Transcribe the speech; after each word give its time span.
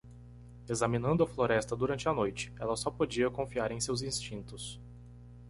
Examinando 0.67 1.21
a 1.23 1.27
floresta 1.27 1.75
durante 1.75 2.09
a 2.09 2.11
noite, 2.11 2.51
ela 2.59 2.75
só 2.75 2.89
podia 2.89 3.29
confiar 3.29 3.71
em 3.71 3.79
seus 3.79 4.01
instintos. 4.01 4.79